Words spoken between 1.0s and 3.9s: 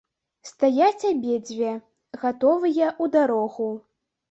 абедзве, гатовыя ў дарогу.